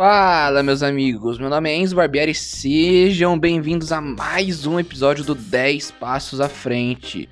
Fala, 0.00 0.62
meus 0.62 0.82
amigos. 0.82 1.38
Meu 1.38 1.50
nome 1.50 1.68
é 1.68 1.76
Enzo 1.76 1.94
Barbieri 1.94 2.34
sejam 2.34 3.38
bem-vindos 3.38 3.92
a 3.92 4.00
mais 4.00 4.64
um 4.64 4.80
episódio 4.80 5.22
do 5.22 5.34
10 5.34 5.90
Passos 5.90 6.40
à 6.40 6.48
Frente. 6.48 7.28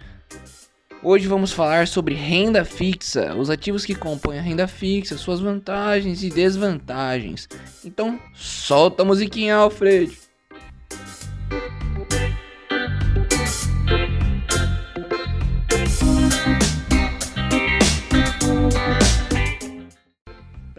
Hoje 1.03 1.27
vamos 1.27 1.51
falar 1.51 1.89
sobre 1.89 2.15
renda 2.15 2.67
fixa, 2.67 3.35
os 3.35 3.49
ativos 3.49 3.87
que 3.87 3.95
compõem 3.95 4.39
a 4.39 4.43
renda 4.43 4.69
fixa, 4.69 5.17
suas 5.17 5.41
vantagens 5.41 6.23
e 6.23 6.29
desvantagens. 6.29 7.49
Então, 7.83 8.21
solta 8.35 9.03
a 9.03 9.07
musiquinha, 9.07 9.57
Alfred. 9.57 10.28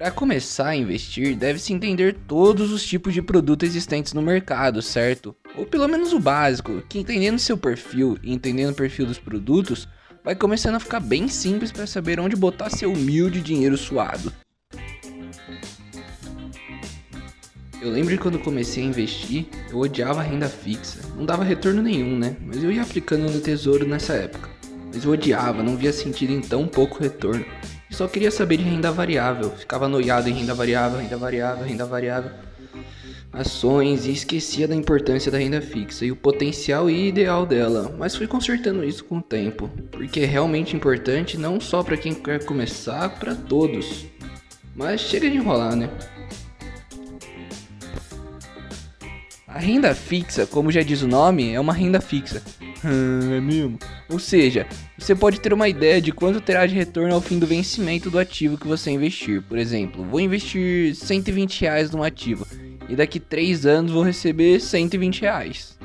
Para 0.10 0.16
começar 0.16 0.70
a 0.70 0.76
investir, 0.76 1.36
deve-se 1.36 1.72
entender 1.72 2.18
todos 2.28 2.72
os 2.72 2.84
tipos 2.84 3.14
de 3.14 3.22
produtos 3.22 3.70
existentes 3.70 4.12
no 4.12 4.24
mercado, 4.24 4.82
certo? 4.82 5.36
Ou 5.56 5.68
pelo 5.68 5.88
menos 5.88 6.14
o 6.14 6.20
básico, 6.20 6.82
que 6.90 6.98
entendendo 6.98 7.38
seu 7.38 7.56
perfil 7.56 8.18
e 8.24 8.34
entendendo 8.34 8.72
o 8.72 8.76
perfil 8.76 9.06
dos 9.06 9.20
produtos, 9.20 9.88
vai 10.26 10.34
começando 10.34 10.74
a 10.74 10.80
ficar 10.80 11.00
bem 11.00 11.28
simples 11.28 11.72
para 11.72 11.86
saber 11.86 12.20
onde 12.20 12.36
botar 12.36 12.72
seu 12.72 12.92
humilde 12.92 13.40
dinheiro 13.40 13.78
suado. 13.78 14.34
Eu 17.80 17.92
lembro 17.92 18.12
de 18.12 18.18
quando 18.18 18.40
comecei 18.40 18.82
a 18.82 18.88
investir, 18.88 19.46
eu 19.70 19.78
odiava 19.78 20.24
renda 20.24 20.50
fixa. 20.50 21.02
Não 21.16 21.24
dava 21.24 21.44
retorno 21.44 21.84
nenhum, 21.84 22.18
né? 22.18 22.36
Mas 22.42 22.64
eu 22.64 22.72
ia 22.72 22.82
aplicando 22.82 23.30
no 23.30 23.40
tesouro 23.42 23.88
nessa 23.88 24.14
época. 24.14 24.50
Mas 24.92 25.06
eu 25.06 25.12
odiava, 25.12 25.62
não 25.62 25.78
via 25.78 25.94
sentido 25.94 26.34
em 26.34 26.42
tão 26.42 26.68
pouco 26.68 27.00
retorno 27.00 27.46
só 28.00 28.08
queria 28.08 28.32
saber 28.32 28.56
de 28.56 28.64
renda 28.64 28.94
variável. 28.94 29.52
Ficava 29.52 29.90
noiado 29.90 30.30
em 30.30 30.32
renda 30.32 30.54
variável, 30.54 31.02
renda 31.02 31.18
variável, 31.18 31.66
renda 31.66 31.86
variável, 31.86 32.32
ações 33.34 34.06
e 34.06 34.12
esquecia 34.14 34.70
da 34.70 34.74
importância 34.74 35.30
da 35.30 35.38
renda 35.38 35.62
fixa 35.62 36.06
e 36.06 36.12
o 36.12 36.16
potencial 36.16 36.90
e 36.90 37.10
ideal 37.10 37.46
dela. 37.46 37.94
Mas 38.00 38.16
fui 38.16 38.26
consertando 38.26 38.86
isso 38.86 39.04
com 39.04 39.18
o 39.18 39.22
tempo, 39.22 39.70
porque 39.92 40.22
é 40.22 40.26
realmente 40.26 40.78
importante 40.78 41.38
não 41.38 41.60
só 41.60 41.84
para 41.84 41.98
quem 41.98 42.14
quer 42.14 42.46
começar, 42.46 43.10
para 43.20 43.36
todos. 43.36 44.06
Mas 44.74 45.02
chega 45.02 45.30
de 45.30 45.36
enrolar, 45.36 45.76
né? 45.76 45.90
A 49.46 49.60
renda 49.60 49.94
fixa, 49.94 50.48
como 50.48 50.72
já 50.72 50.82
diz 50.82 51.02
o 51.02 51.08
nome, 51.08 51.54
é 51.54 51.60
uma 51.60 51.74
renda 51.74 52.00
fixa. 52.00 52.42
é 53.36 53.42
mesmo? 53.42 53.78
Ou 54.10 54.20
seja, 54.20 54.68
você 54.98 55.16
pode 55.16 55.40
ter 55.40 55.54
uma 55.54 55.68
ideia 55.68 56.02
de 56.02 56.12
quanto 56.12 56.42
terá 56.42 56.66
de 56.66 56.76
retorno 56.76 57.14
ao 57.14 57.22
fim 57.22 57.40
do 57.40 57.48
vencimento 57.48 58.10
do 58.10 58.20
ativo 58.20 58.58
que 58.58 58.68
você 58.68 58.92
investir. 58.92 59.42
Por 59.42 59.58
exemplo, 59.58 60.04
vou 60.04 60.20
investir 60.20 60.96
120 60.96 61.62
reais 61.62 61.92
num 61.92 62.04
ativo 62.04 62.46
e 62.88 62.96
daqui 62.96 63.20
3 63.20 63.66
anos 63.66 63.92
vou 63.92 64.04
receber 64.04 64.60
120 64.60 65.22
reais. 65.22 65.78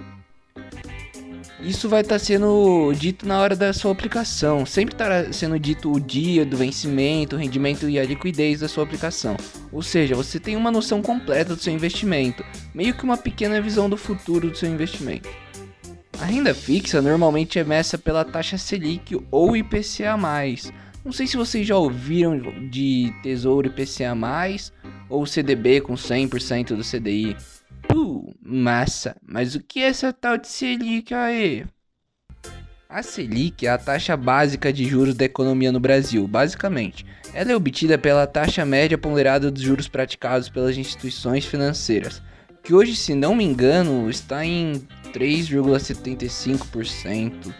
Isso 1.64 1.88
vai 1.88 2.02
estar 2.02 2.16
tá 2.16 2.18
sendo 2.18 2.92
dito 2.92 3.26
na 3.26 3.40
hora 3.40 3.56
da 3.56 3.72
sua 3.72 3.90
aplicação. 3.90 4.66
Sempre 4.66 4.94
estará 4.94 5.32
sendo 5.32 5.58
dito 5.58 5.90
o 5.90 5.98
dia 5.98 6.44
do 6.44 6.58
vencimento, 6.58 7.36
o 7.36 7.38
rendimento 7.38 7.88
e 7.88 7.98
a 7.98 8.04
liquidez 8.04 8.60
da 8.60 8.68
sua 8.68 8.84
aplicação. 8.84 9.34
Ou 9.72 9.80
seja, 9.80 10.14
você 10.14 10.38
tem 10.38 10.56
uma 10.56 10.70
noção 10.70 11.00
completa 11.00 11.56
do 11.56 11.62
seu 11.62 11.72
investimento, 11.72 12.44
meio 12.74 12.92
que 12.92 13.02
uma 13.02 13.16
pequena 13.16 13.62
visão 13.62 13.88
do 13.88 13.96
futuro 13.96 14.50
do 14.50 14.56
seu 14.58 14.68
investimento. 14.68 15.26
A 16.24 16.26
renda 16.26 16.54
fixa 16.54 17.02
normalmente 17.02 17.58
é 17.58 17.64
messa 17.64 17.98
pela 17.98 18.24
taxa 18.24 18.56
Selic 18.56 19.14
ou 19.30 19.54
IPCA+. 19.54 20.16
Não 21.04 21.12
sei 21.12 21.26
se 21.26 21.36
vocês 21.36 21.66
já 21.66 21.76
ouviram 21.76 22.40
de 22.70 23.12
Tesouro 23.22 23.66
IPCA+, 23.66 24.16
ou 25.10 25.26
CDB 25.26 25.82
com 25.82 25.92
100% 25.92 26.76
do 26.76 26.82
CDI. 26.82 27.36
Uh, 27.94 28.34
massa, 28.42 29.14
mas 29.22 29.54
o 29.54 29.60
que 29.60 29.80
é 29.80 29.88
essa 29.88 30.14
tal 30.14 30.38
de 30.38 30.48
Selic 30.48 31.12
aí? 31.12 31.66
A 32.88 33.02
Selic 33.02 33.66
é 33.66 33.68
a 33.68 33.76
taxa 33.76 34.16
básica 34.16 34.72
de 34.72 34.86
juros 34.86 35.14
da 35.14 35.26
economia 35.26 35.70
no 35.70 35.78
Brasil, 35.78 36.26
basicamente. 36.26 37.04
Ela 37.34 37.52
é 37.52 37.54
obtida 37.54 37.98
pela 37.98 38.26
taxa 38.26 38.64
média 38.64 38.96
ponderada 38.96 39.50
dos 39.50 39.60
juros 39.60 39.88
praticados 39.88 40.48
pelas 40.48 40.78
instituições 40.78 41.44
financeiras, 41.44 42.22
que 42.62 42.72
hoje, 42.72 42.96
se 42.96 43.14
não 43.14 43.34
me 43.34 43.44
engano, 43.44 44.08
está 44.08 44.42
em 44.42 44.88
3,75%. 45.14 47.54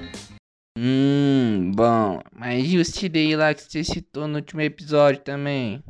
Hum, 0.77 1.71
bom, 1.73 2.19
mas 2.37 2.65
e 2.67 2.79
o 2.79 2.85
CDI 2.85 3.37
lá 3.37 3.55
que 3.55 3.63
você 3.63 3.85
citou 3.85 4.27
no 4.27 4.35
último 4.37 4.61
episódio 4.61 5.23
também? 5.23 5.81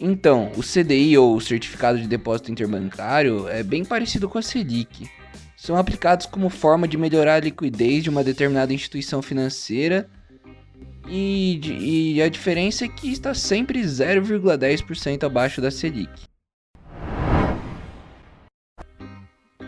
Então, 0.00 0.50
o 0.56 0.62
CDI 0.62 1.16
ou 1.16 1.40
Certificado 1.40 2.00
de 2.00 2.08
Depósito 2.08 2.50
Interbancário 2.50 3.46
é 3.48 3.62
bem 3.62 3.84
parecido 3.84 4.28
com 4.28 4.38
a 4.38 4.42
Selic. 4.42 5.08
São 5.56 5.76
aplicados 5.76 6.26
como 6.26 6.50
forma 6.50 6.88
de 6.88 6.98
melhorar 6.98 7.36
a 7.36 7.40
liquidez 7.40 8.02
de 8.02 8.10
uma 8.10 8.24
determinada 8.24 8.74
instituição 8.74 9.22
financeira 9.22 10.10
e, 11.08 12.16
e 12.16 12.22
a 12.22 12.28
diferença 12.28 12.84
é 12.84 12.88
que 12.88 13.12
está 13.12 13.32
sempre 13.32 13.80
0,10% 13.80 15.22
abaixo 15.22 15.60
da 15.60 15.70
Selic. 15.70 16.10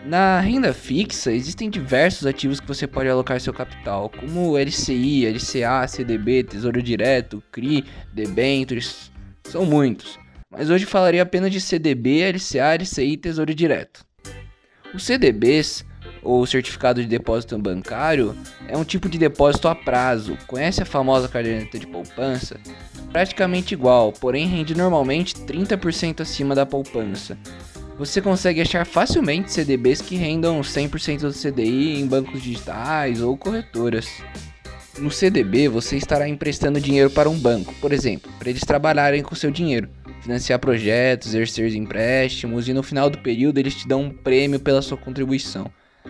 Na 0.07 0.39
renda 0.39 0.73
fixa, 0.73 1.33
existem 1.33 1.69
diversos 1.69 2.25
ativos 2.25 2.61
que 2.61 2.67
você 2.67 2.87
pode 2.87 3.09
alocar 3.09 3.41
seu 3.41 3.53
capital, 3.53 4.09
como 4.09 4.57
LCI, 4.57 5.25
LCA, 5.27 5.85
CDB, 5.85 6.45
Tesouro 6.45 6.81
Direto, 6.81 7.43
CRI, 7.51 7.83
debentures, 8.13 9.11
são 9.43 9.65
muitos. 9.65 10.17
Mas 10.49 10.69
hoje 10.69 10.85
falaria 10.85 11.23
apenas 11.23 11.51
de 11.51 11.59
CDB, 11.59 12.21
LCA, 12.31 12.75
LCI 12.81 13.11
e 13.11 13.17
Tesouro 13.17 13.53
Direto. 13.53 14.05
Os 14.93 15.03
CDBs, 15.03 15.85
ou 16.23 16.45
Certificado 16.45 17.01
de 17.01 17.07
Depósito 17.09 17.57
Bancário, 17.57 18.33
é 18.65 18.77
um 18.77 18.85
tipo 18.85 19.09
de 19.09 19.17
depósito 19.17 19.67
a 19.67 19.75
prazo. 19.75 20.37
Conhece 20.47 20.81
a 20.81 20.85
famosa 20.85 21.27
caderneta 21.27 21.77
de 21.77 21.85
poupança? 21.85 22.57
Praticamente 23.11 23.73
igual, 23.73 24.13
porém 24.13 24.47
rende 24.47 24.73
normalmente 24.73 25.35
30% 25.35 26.21
acima 26.21 26.55
da 26.55 26.65
poupança 26.65 27.37
você 27.97 28.21
consegue 28.21 28.61
achar 28.61 28.85
facilmente 28.85 29.51
CDBs 29.51 30.01
que 30.01 30.15
rendam 30.15 30.61
100% 30.61 31.21
do 31.21 31.33
CDI 31.33 31.99
em 31.99 32.05
bancos 32.05 32.41
digitais 32.43 33.21
ou 33.21 33.35
corretoras. 33.35 34.07
No 34.99 35.11
CDB, 35.11 35.67
você 35.67 35.97
estará 35.97 36.27
emprestando 36.27 36.79
dinheiro 36.79 37.09
para 37.09 37.29
um 37.29 37.37
banco, 37.37 37.73
por 37.81 37.91
exemplo, 37.91 38.31
para 38.37 38.49
eles 38.49 38.61
trabalharem 38.61 39.21
com 39.21 39.35
seu 39.35 39.51
dinheiro, 39.51 39.89
financiar 40.21 40.59
projetos, 40.59 41.29
exercer 41.29 41.75
empréstimos 41.75 42.67
e 42.67 42.73
no 42.73 42.83
final 42.83 43.09
do 43.09 43.17
período 43.19 43.59
eles 43.59 43.75
te 43.75 43.87
dão 43.87 44.03
um 44.03 44.09
prêmio 44.09 44.59
pela 44.59 44.81
sua 44.81 44.97
contribuição. 44.97 45.69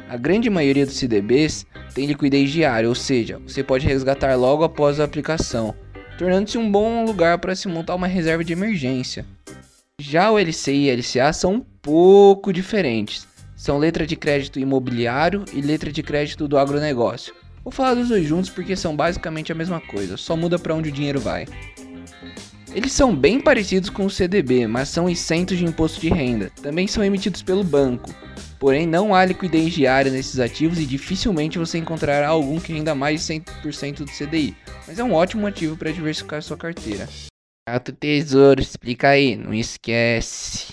A 0.09 0.15
grande 0.15 0.49
maioria 0.49 0.85
dos 0.85 0.95
CDBs 0.95 1.65
tem 1.93 2.05
liquidez 2.05 2.51
diária, 2.51 2.87
ou 2.87 2.95
seja, 2.95 3.39
você 3.39 3.63
pode 3.63 3.87
resgatar 3.87 4.35
logo 4.35 4.63
após 4.63 4.99
a 4.99 5.03
aplicação, 5.03 5.73
tornando-se 6.17 6.57
um 6.57 6.71
bom 6.71 7.03
lugar 7.05 7.39
para 7.39 7.55
se 7.55 7.67
montar 7.67 7.95
uma 7.95 8.07
reserva 8.07 8.43
de 8.43 8.53
emergência. 8.53 9.25
Já 9.99 10.29
o 10.29 10.37
LCI 10.37 10.89
e 10.89 10.95
LCA 10.95 11.33
são 11.33 11.55
um 11.55 11.59
pouco 11.59 12.53
diferentes. 12.53 13.27
São 13.55 13.79
letra 13.79 14.05
de 14.05 14.15
crédito 14.15 14.59
imobiliário 14.59 15.43
e 15.51 15.59
letra 15.59 15.91
de 15.91 16.03
crédito 16.03 16.47
do 16.47 16.55
agronegócio. 16.55 17.33
Vou 17.63 17.71
falar 17.71 17.95
dos 17.95 18.09
dois 18.09 18.23
juntos 18.23 18.51
porque 18.51 18.75
são 18.75 18.95
basicamente 18.95 19.51
a 19.51 19.55
mesma 19.55 19.81
coisa, 19.81 20.15
só 20.15 20.37
muda 20.37 20.59
para 20.59 20.75
onde 20.75 20.89
o 20.89 20.91
dinheiro 20.91 21.19
vai. 21.19 21.47
Eles 22.75 22.91
são 22.91 23.15
bem 23.15 23.41
parecidos 23.41 23.89
com 23.89 24.05
o 24.05 24.09
CDB, 24.09 24.67
mas 24.67 24.89
são 24.89 25.09
isentos 25.09 25.57
de 25.57 25.65
imposto 25.65 25.99
de 25.99 26.09
renda. 26.09 26.51
Também 26.61 26.85
são 26.85 27.03
emitidos 27.03 27.41
pelo 27.41 27.63
banco. 27.63 28.13
Porém, 28.59 28.85
não 28.85 29.15
há 29.15 29.25
liquidez 29.25 29.73
diária 29.73 30.11
nesses 30.11 30.39
ativos 30.39 30.77
e 30.77 30.85
dificilmente 30.85 31.57
você 31.57 31.79
encontrará 31.79 32.27
algum 32.27 32.59
que 32.59 32.71
renda 32.71 32.93
mais 32.93 33.25
de 33.25 33.33
100% 33.33 34.05
do 34.05 34.11
CDI. 34.11 34.55
Mas 34.87 34.99
é 34.99 35.03
um 35.03 35.13
ótimo 35.13 35.47
ativo 35.47 35.75
para 35.75 35.91
diversificar 35.91 36.43
sua 36.43 36.55
carteira. 36.55 37.09
Alto 37.67 37.91
tesouro, 37.91 38.61
explica 38.61 39.09
aí, 39.09 39.35
não 39.35 39.53
esquece. 39.53 40.71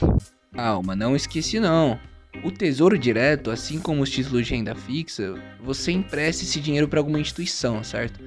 Calma, 0.53 0.95
não 0.95 1.17
esqueci 1.17 1.59
não. 1.59 1.99
O 2.45 2.53
tesouro 2.53 2.97
direto, 2.97 3.51
assim 3.51 3.81
como 3.81 4.01
os 4.01 4.11
títulos 4.11 4.47
de 4.47 4.55
renda 4.55 4.77
fixa, 4.77 5.35
você 5.61 5.91
empresta 5.91 6.45
esse 6.45 6.61
dinheiro 6.61 6.87
para 6.87 7.01
alguma 7.01 7.19
instituição, 7.19 7.83
certo? 7.83 8.21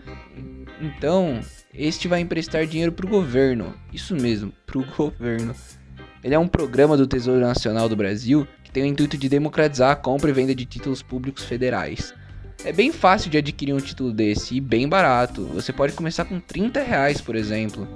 Então, 0.82 1.40
este 1.74 2.10
vai 2.10 2.20
emprestar 2.20 2.66
dinheiro 2.66 2.92
para 2.92 3.06
o 3.06 3.10
governo. 3.10 3.74
Isso 3.94 4.14
mesmo, 4.14 4.52
para 4.66 4.80
o 4.80 4.84
governo. 4.98 5.56
Ele 6.22 6.36
é 6.36 6.40
um 6.40 6.48
programa 6.48 6.98
do 6.98 7.08
Tesouro 7.08 7.40
Nacional 7.40 7.88
do 7.88 7.96
Brasil 7.96 8.46
que 8.66 8.70
tem 8.70 8.84
o 8.84 8.88
intuito 8.88 9.18
de 9.18 9.30
democratizar 9.30 9.92
a 9.92 9.96
compra 9.96 10.30
e 10.30 10.34
venda 10.34 10.54
de 10.54 10.66
títulos 10.66 11.02
públicos 11.02 11.46
federais. 11.46 12.14
É 12.66 12.74
bem 12.74 12.92
fácil 12.92 13.32
de 13.32 13.38
adquirir 13.38 13.74
um 13.74 13.80
título 13.80 14.12
desse 14.12 14.58
e 14.58 14.60
bem 14.60 14.90
barato. 14.90 15.46
Você 15.54 15.72
pode 15.72 15.94
começar 15.94 16.26
com 16.26 16.38
30 16.38 16.84
reais, 16.84 17.22
por 17.22 17.38
exemplo. 17.38 17.88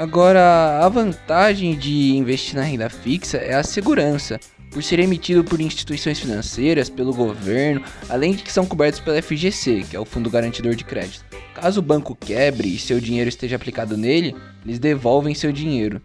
Agora, 0.00 0.80
a 0.82 0.88
vantagem 0.88 1.76
de 1.76 2.16
investir 2.16 2.54
na 2.54 2.62
renda 2.62 2.88
fixa 2.88 3.36
é 3.36 3.52
a 3.52 3.62
segurança, 3.62 4.40
por 4.70 4.82
ser 4.82 4.98
emitido 4.98 5.44
por 5.44 5.60
instituições 5.60 6.18
financeiras, 6.18 6.88
pelo 6.88 7.12
governo, 7.12 7.82
além 8.08 8.32
de 8.32 8.42
que 8.42 8.50
são 8.50 8.64
cobertos 8.64 8.98
pela 8.98 9.20
FGC, 9.20 9.84
que 9.90 9.94
é 9.94 10.00
o 10.00 10.06
Fundo 10.06 10.30
Garantidor 10.30 10.74
de 10.74 10.84
Crédito. 10.84 11.22
Caso 11.54 11.80
o 11.80 11.82
banco 11.82 12.14
quebre 12.14 12.74
e 12.74 12.78
seu 12.78 12.98
dinheiro 12.98 13.28
esteja 13.28 13.56
aplicado 13.56 13.94
nele, 13.94 14.34
eles 14.64 14.78
devolvem 14.78 15.34
seu 15.34 15.52
dinheiro. 15.52 16.00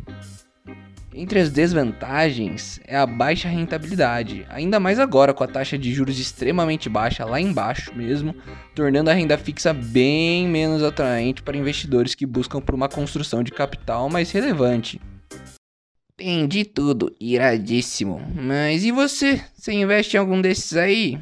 Entre 1.18 1.40
as 1.40 1.50
desvantagens 1.50 2.82
é 2.86 2.98
a 2.98 3.06
baixa 3.06 3.48
rentabilidade, 3.48 4.46
ainda 4.50 4.82
mais 4.82 5.00
agora 5.00 5.34
com 5.34 5.46
a 5.46 5.48
taxa 5.48 5.78
de 5.78 5.94
juros 5.94 6.20
extremamente 6.20 6.90
baixa 6.90 7.24
lá 7.24 7.40
embaixo 7.40 7.96
mesmo, 7.96 8.36
tornando 8.76 9.10
a 9.10 9.14
renda 9.14 9.38
fixa 9.38 9.72
bem 9.72 10.46
menos 10.46 10.84
atraente 10.84 11.42
para 11.42 11.56
investidores 11.56 12.14
que 12.14 12.26
buscam 12.26 12.60
por 12.60 12.76
uma 12.76 12.90
construção 12.90 13.44
de 13.44 13.52
capital 13.54 14.10
mais 14.10 14.30
relevante. 14.30 15.00
Entendi 16.20 16.66
tudo, 16.66 17.16
iradíssimo. 17.18 18.22
Mas 18.36 18.84
e 18.84 18.92
você? 18.92 19.42
Você 19.56 19.72
investe 19.72 20.18
em 20.18 20.20
algum 20.20 20.42
desses 20.42 20.76
aí? 20.76 21.18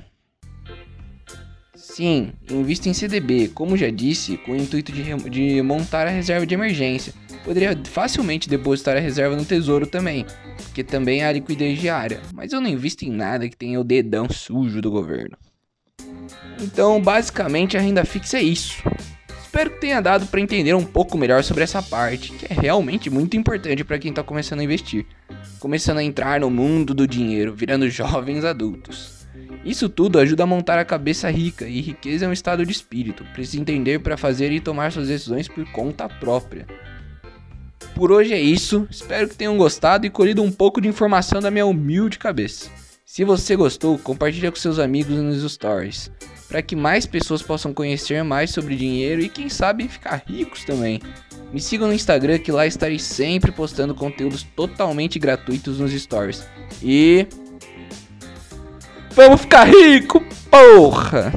Sim, 1.76 2.34
invisto 2.50 2.90
em 2.90 2.94
CDB, 2.94 3.50
como 3.50 3.78
já 3.78 3.92
disse, 3.92 4.38
com 4.38 4.54
o 4.54 4.58
intuito 4.58 4.92
de, 4.92 5.04
de 5.30 5.62
montar 5.62 6.08
a 6.08 6.10
reserva 6.10 6.48
de 6.48 6.56
emergência. 6.56 7.14
Poderia 7.44 7.78
facilmente 7.86 8.50
depositar 8.50 8.96
a 8.96 9.02
reserva 9.02 9.36
no 9.36 9.44
tesouro 9.44 9.86
também, 9.86 10.26
porque 10.64 10.84
também 10.84 11.24
há 11.24 11.32
liquidez 11.32 11.80
diária, 11.80 12.22
mas 12.34 12.54
eu 12.54 12.62
não 12.62 12.70
invisto 12.70 13.04
em 13.04 13.12
nada 13.12 13.50
que 13.50 13.58
tenha 13.58 13.80
o 13.80 13.84
dedão 13.84 14.30
sujo 14.30 14.82
do 14.82 14.90
governo. 14.90 15.38
Então, 16.62 17.02
basicamente, 17.02 17.76
a 17.76 17.82
renda 17.82 18.06
fixa 18.06 18.38
é 18.38 18.44
isso. 18.44 18.82
Espero 19.44 19.70
que 19.70 19.82
tenha 19.82 20.02
dado 20.02 20.26
para 20.28 20.40
entender 20.40 20.74
um 20.74 20.84
pouco 20.84 21.18
melhor 21.18 21.44
sobre 21.44 21.64
essa 21.64 21.84
parte, 21.84 22.32
que 22.32 22.52
é 22.52 22.56
realmente 22.60 23.10
muito 23.10 23.38
importante 23.38 23.84
para 23.84 24.00
quem 24.00 24.10
está 24.10 24.24
começando 24.24 24.62
a 24.62 24.64
investir, 24.64 25.06
começando 25.60 26.00
a 26.00 26.04
entrar 26.04 26.40
no 26.40 26.50
mundo 26.50 26.94
do 26.94 27.08
dinheiro, 27.08 27.54
virando 27.54 27.88
jovens 27.92 28.46
adultos. 28.46 29.28
Isso 29.64 29.88
tudo 29.88 30.20
ajuda 30.20 30.44
a 30.44 30.48
montar 30.48 30.80
a 30.80 30.86
cabeça 30.86 31.30
rica, 31.30 31.68
e 31.68 31.82
riqueza 31.82 32.26
é 32.26 32.28
um 32.28 32.34
estado 32.34 32.66
de 32.66 32.72
espírito. 32.72 33.24
Precisa 33.34 33.62
entender 33.62 34.00
para 34.00 34.18
fazer 34.18 34.52
e 34.52 34.60
tomar 34.60 34.92
suas 34.92 35.08
decisões 35.08 35.48
por 35.48 35.66
conta 35.72 36.10
própria. 36.10 36.66
Por 37.96 38.12
hoje 38.12 38.34
é 38.34 38.40
isso, 38.40 38.88
espero 38.90 39.28
que 39.28 39.36
tenham 39.36 39.58
gostado 39.58 40.06
e 40.06 40.10
colhido 40.10 40.42
um 40.42 40.52
pouco 40.52 40.82
de 40.82 40.88
informação 40.88 41.40
da 41.40 41.52
minha 41.52 41.66
humilde 41.66 42.18
cabeça. 42.18 42.70
Se 43.06 43.24
você 43.24 43.56
gostou, 43.56 44.00
compartilhe 44.00 44.50
com 44.50 44.58
seus 44.58 44.80
amigos 44.80 45.16
nos 45.16 45.52
stories, 45.52 46.12
para 46.48 46.64
que 46.64 46.76
mais 46.76 47.06
pessoas 47.06 47.44
possam 47.44 47.74
conhecer 47.74 48.24
mais 48.24 48.50
sobre 48.50 48.76
dinheiro 48.76 49.22
e 49.22 49.30
quem 49.30 49.50
sabe 49.50 49.88
ficar 49.88 50.24
ricos 50.28 50.64
também. 50.64 51.00
Me 51.52 51.62
sigam 51.62 51.88
no 51.88 51.94
Instagram 51.94 52.40
que 52.40 52.52
lá 52.52 52.66
estarei 52.66 52.98
sempre 52.98 53.52
postando 53.52 53.94
conteúdos 53.94 54.42
totalmente 54.56 55.20
gratuitos 55.20 55.80
nos 55.80 55.92
stories. 55.92 56.44
E 56.82 57.28
Vamos 59.12 59.42
ficar 59.42 59.66
rico, 59.66 60.26
porra! 60.50 61.32